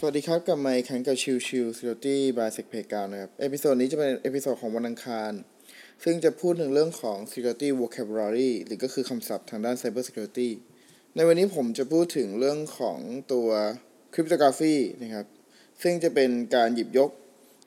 [0.00, 5.32] สวัสดีครับกลับมาอีกครั้งกับชิวชิว Security by s e c p a y กานะครับ episode นี้จะเป็น episode ของวันอังคาร
[6.04, 10.48] ซึ่งจะพูดถึงเรื่องของ Security Vocabulary หรือก็คือคำศัพท์ทางด้าน Cyber Security
[11.16, 12.98] ในวันนี้ผมจะพูดถึงเรื่องของ
[13.32, 13.48] ตัว
[14.14, 15.26] Cryptography นะครับ
[15.82, 17.10] ซึ่งจะเป็นการหยิบยก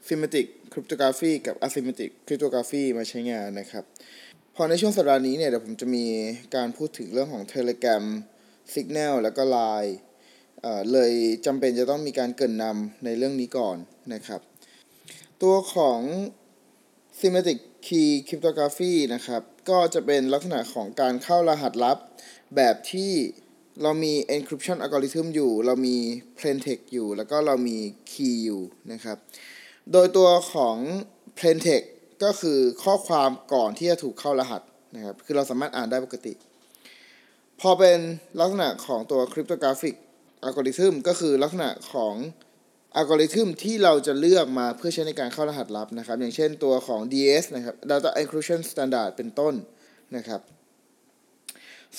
[0.07, 3.83] Symmetric Cryptography กับ Asymmetric Cryptography มาใช้งานนะครับ
[4.55, 6.05] พอในช่วงสัปดาห์นี้เนี่ยเดี๋ยวผมจะมี
[6.55, 8.03] การพูดถึงเรื่องของ Telegram
[8.73, 9.93] Signal แล้วก็ Line
[10.93, 11.13] เลย
[11.45, 13.77] จำเป็นจะต้องมีการเกินนำในเรื่องนี้ก่อน
[14.13, 14.41] นะครับ
[15.43, 15.99] ตัวของ
[17.19, 21.97] Symmetric Key Cryptography นะครับ ก็จะเป็นลักษณะของการเข้ารหัสลับ
[22.55, 23.11] แบบที่
[23.81, 25.97] เรามี encryption algorithm อยู่ เรามี
[26.37, 27.77] plain text อยู่ แล้วก็เรามี
[28.11, 29.17] key อยู่นะครับ
[29.91, 30.77] โดยตัวของ
[31.37, 31.87] plain text
[32.23, 34.61] ก็คือข้อความก่อนที่จะถูกเข้ารหัส
[34.95, 36.33] นะครับ คือเราสามารถอ่านได้ปกติ
[37.61, 37.97] พอเป็น
[38.39, 39.95] ลักษณะของตัว cryptographic
[40.43, 42.15] อัลกอริทึมก็คือลักษณะของ
[42.95, 49.53] อัลกอริทึมที่เราจะเลือกมาเพื่อใช้ในการเข้ารหัสลับนะครับ อย่างเช่นตัวของ DS นะครับ Data Encryption Standard เป็นต้น
[50.15, 50.41] นะครับ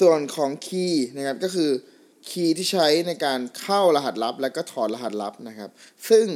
[0.00, 1.70] ส่วนของ Key นะครับก็คือ
[2.28, 5.70] Key ที่ใช้ในการเข้ารหัสลับ และก็ถอดรหัสลับนะครับ
[6.10, 6.26] ซึ่ง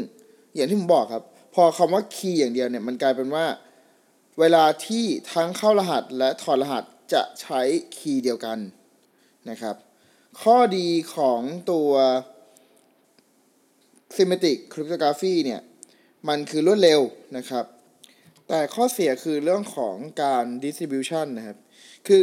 [0.55, 3.47] อย่างที่ผมบอกครับ พอคำว่า Key อย่างเดียวเนี่ยมันกลายเป็นว่า
[4.41, 7.61] เวลาที่ทั้งเข้ารหัสและถอดรหัสจะใช้
[7.97, 8.59] คีย์เดียวกัน
[9.51, 9.77] นะครับ
[10.43, 11.91] ข้อดีของตัว
[14.17, 15.61] symmetric cryptography เนี่ย
[16.29, 17.01] มันคือรวดเร็ว
[17.37, 17.65] นะครับ
[18.49, 21.59] แต่ข้อเสียคือเรื่องของการ distribution นะครับ
[22.07, 22.21] คือ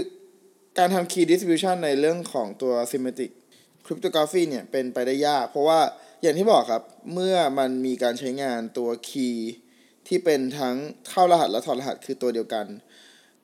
[0.78, 3.31] การทำ key distribution ในเรื่องของตัว symmetric
[3.86, 5.80] cryptography เนี่ยเป็นไปได้ยาก เพราะว่า
[6.22, 9.38] อย่างที่บอกครับ เมื่อมันมีการใช้งานตัว key
[10.08, 10.75] ที่เป็นทั้ง
[11.09, 12.66] เข้ารหัสและถอดรหัสคือตัวเดียวกัน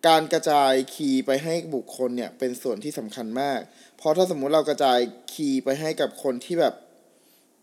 [0.08, 3.60] การกระจายคีย์ไปให้บุคคลเนี่ยเป็นส่วนที่สำคัญมาก
[3.98, 5.00] เพราะถ้าสมมุติเรากระจาย
[5.34, 6.74] คีย์ไปให้กับคนที่แบบ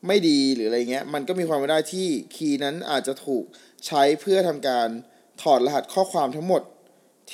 [0.06, 3.44] ไม่ดีหรืออะไรเงี้ย มันก็มีความเป็นได้ที่คีย์นั้นอาจจะถูก
[3.86, 4.88] ใช้เพื่อทำการ
[5.42, 6.62] ถอดรหัสข้อความทั้งหมด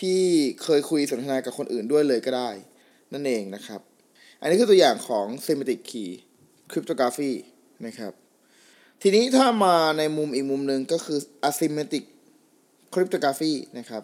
[0.01, 0.23] ที่
[0.63, 2.51] เคยคุยสนทนากับคนอื่นด้วยเลยก็ได้
[3.13, 3.81] นั่นเองนะครับ
[4.41, 6.11] อันนี้คือตัวอย่างของ symmetric key
[6.71, 7.33] cryptography
[7.87, 8.13] นะครับ
[9.03, 12.05] ทีนี้ถ้ามาในมุมอีกมุมหนึ่งก็คือ asymmetric
[12.93, 14.03] cryptography นะครับ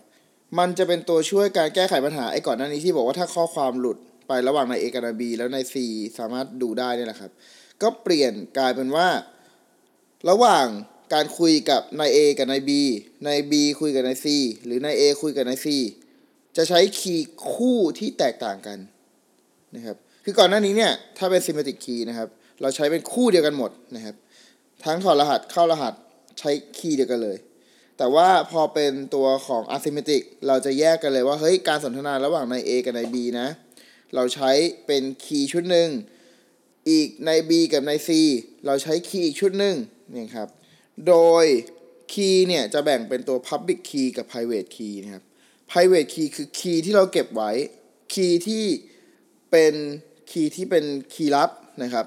[0.59, 3.99] มันจะเป็นตัวช่วยการแก้ไขปัญหาไอ้ก่อนหน้านี้ที่บอกว่าถ้าข้อความหลุด
[4.29, 5.75] ไประหว่างใน A กับใน B แล้วใน C
[6.19, 7.31] สามารถดูได้นี่แหละครับ
[7.83, 9.09] ก็เปลี่ยนกลายเป็นว่า
[10.31, 10.67] ระหว่าง
[11.15, 12.71] การคุยกับนาย A กับนาย B
[13.27, 14.27] นาย B คุยกับนาย C
[14.65, 15.67] หรือนาย A คุยกับนาย C
[16.57, 18.79] จะใช้คีย์คู่ที่แตกต่างกัน
[19.77, 22.29] นะครับ คือก่อนหน้านี้เนี่ย ถ้าเป็น symmetric key นะครับ
[22.61, 24.15] เราใช้เป็นคู่เดียวกันหมดนะครับ
[24.85, 25.95] ทั้งถอดรหัสเข้ารหัส
[26.39, 27.37] ใช้คีย์เดียวกันเลย
[27.99, 33.49] แต่ว่าพอเป็นตัวของ asymmetric เราจะแยกกันเลยว่า เฮ้ย การสนทนาระหว่างนาย A กับนาย B นะ
[34.15, 34.51] เราใช้
[34.87, 35.89] เป็นคีย์ชุดหนึ่ง
[36.91, 38.11] อีกใน B กับใน C
[38.67, 39.75] เราใช้คีย์อีกชุดหนึ่ง
[40.15, 40.49] นี่ครับ
[41.09, 41.45] โดย
[42.13, 45.25] คีย์เนี่ยจะแบ่งเป็นตัว Public Key กับ Private Key นะครับ
[45.71, 47.51] Private Key คือ key ที่เราเก็บไว้
[48.13, 48.65] key ที่
[49.51, 49.75] เป็น
[50.31, 51.51] key ที่เป็น key ลับ
[51.83, 52.07] นะครับ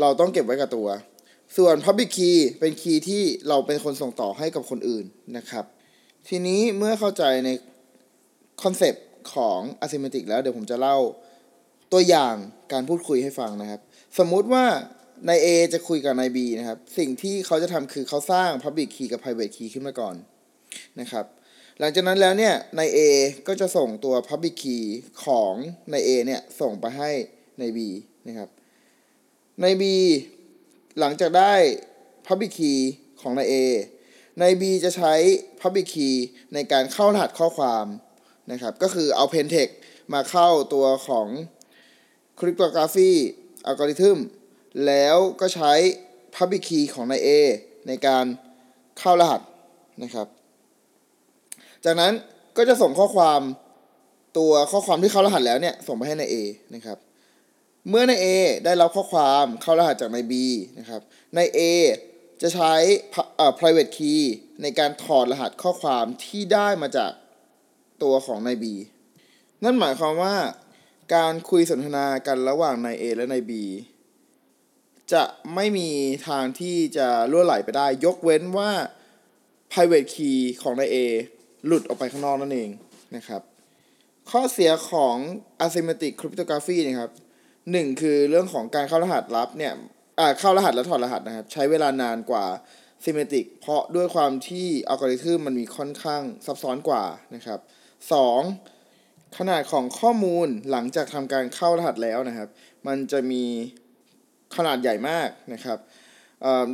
[0.00, 0.88] เราต้องเก็บไว้กับตัว
[1.56, 5.04] ส่วน Public Key เป็น key ที่เราเป็นคนส่งต่อให้กับคนอื่น
[5.36, 5.64] นะครับ
[6.28, 7.48] ทีนี้เมื่อเข้าใจใน
[8.62, 10.96] concept ของ asymmetric แล้วเดี๋ยวผมจะเล่า
[11.92, 12.34] ตัวอย่าง
[12.72, 13.80] การพูดคุยให้ฟังนะครับ
[14.18, 14.64] สมมุติว่า
[15.28, 20.16] นาย A จะคุยกับนาย B นะครับ สิ่งที่เขาจะทำคือเขาสร้าง Public Key กับ Private Key ขึ้นมาก่อน
[21.00, 21.24] นะครับ
[21.78, 22.98] หลังจากนั้นแล้วเนี่ยนาย A
[23.48, 24.84] ก็จะส่งตัว Public Key
[25.24, 25.52] ของ
[25.92, 27.10] นาย A เนี่ยส่งไปให้
[27.60, 27.78] นาย B
[28.28, 28.48] นะครับ
[29.62, 29.84] นาย B
[30.98, 31.52] หลังจากได้
[32.26, 32.78] Public Key
[33.20, 33.54] ของนาย A
[34.40, 35.14] นาย B จะใช้
[35.60, 36.14] Public Key
[36.54, 37.86] ในการเข้ารหัสข้อความ
[38.52, 39.74] นะครับ ก็คือเอา Pentext
[40.12, 41.26] มาเข้าตัวของ
[42.38, 43.12] cryptography
[43.68, 44.18] algorithm
[44.86, 45.72] แล้วก็ใช้
[46.36, 47.28] public key ของนาย A
[47.86, 48.24] ในการ
[48.98, 49.40] เข้ารหัส
[50.02, 50.26] นะครับ
[51.84, 52.12] จากนั้น
[52.56, 53.40] ก็จะส่งข้อความ
[54.38, 56.34] ตัวข้อความที่เข้ารหัสแล้วเนี่ยส่งไปให้นาย A
[56.74, 56.98] นะครับ
[57.88, 58.26] เมื่อนาย A
[58.64, 60.34] ได้รับข้อความเข้ารหัสจากนาย B
[60.78, 61.02] นะครับ
[61.36, 61.60] นาย A
[62.42, 62.74] จะใช้
[63.58, 64.20] private key
[64.62, 67.12] ในการถอดรหัสข้อความที่ได้มาจาก
[68.02, 68.64] ตัวของนาย B
[69.64, 70.36] นั่นหมายความว่า
[71.14, 73.52] การคุยสนทนากันระหว่างนาย A และนาย B
[75.12, 75.22] จะ
[75.54, 75.90] ไม่มี
[76.28, 78.70] ทางที่จะล่วไหลไปได้ ยกเว้นว่า
[79.72, 80.96] private key ของนาย A
[81.66, 82.70] หลุดออกไปข้างนอกนั่นเอง
[83.16, 83.42] นะครับ
[84.30, 85.16] ข้อเสียของ
[85.64, 87.10] asymmetric cryptography นะครับ
[87.72, 89.72] หนึ่งคือเรื่องของการเข้ารหัสลับเนี่ย
[90.18, 92.46] อ่าเข้ารหัสและถอดรหัสนะครับ ใช้เวลานานกว่า
[93.04, 97.04] symmetric เพราะด้วยความที่อัลกอริทึมมันมีค่อนข้างซับซ้อนกว่า
[97.34, 97.60] นะครับ
[98.48, 99.38] 2.
[99.38, 102.48] ขนาดของข้อมูลหลังจากทำการเข้ารหัสแล้วนะครับ
[102.86, 103.44] มันจะมี
[104.56, 105.78] ขนาดใหญ่มากนะครับ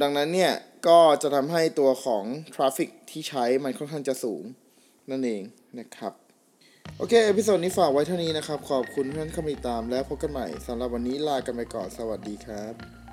[0.02, 0.52] ดังนั้นเนี่ย
[0.88, 2.24] ก็จะทำให้ตัวของ
[2.54, 4.42] traffic ที่ใช้มันค่อนข้างจะสูง
[5.10, 5.42] นั่นเอง
[5.78, 6.12] นะครับ
[6.98, 13.05] โอเค episode นี้ฝากไว้เท่านี้นะครับ ขอบคุณเพื่อนเข้ามาติดตามแล้วพบกันใหม่สำหรับวันนี้ลากันไปก่อน สวัสดีครับ